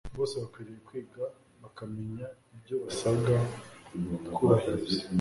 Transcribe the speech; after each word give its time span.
Bose 0.17 0.33
bakwiriye 0.43 0.79
kwiga 0.87 1.23
bakamenya 1.63 2.25
ibyo 2.55 2.75
basabwa 2.85 3.35
kubahiriza 4.35 5.01